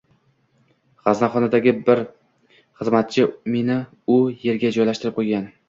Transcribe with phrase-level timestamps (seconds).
[1.09, 2.01] G`aznaxonadagi bir
[2.81, 3.79] xizmatchi meni
[4.17, 4.19] u
[4.55, 5.51] erga joylashtirib qo`ygan